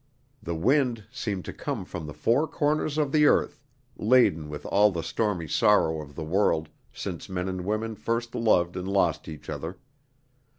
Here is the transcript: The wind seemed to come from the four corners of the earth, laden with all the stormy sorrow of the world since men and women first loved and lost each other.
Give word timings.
The 0.41 0.55
wind 0.55 1.03
seemed 1.11 1.45
to 1.45 1.53
come 1.53 1.85
from 1.85 2.07
the 2.07 2.13
four 2.15 2.47
corners 2.47 2.97
of 2.97 3.11
the 3.11 3.27
earth, 3.27 3.61
laden 3.95 4.49
with 4.49 4.65
all 4.65 4.89
the 4.89 5.03
stormy 5.03 5.47
sorrow 5.47 6.01
of 6.01 6.15
the 6.15 6.23
world 6.25 6.69
since 6.91 7.29
men 7.29 7.47
and 7.47 7.61
women 7.63 7.93
first 7.93 8.33
loved 8.33 8.75
and 8.75 8.87
lost 8.87 9.27
each 9.27 9.47
other. 9.47 9.77